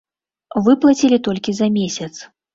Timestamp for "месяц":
1.77-2.11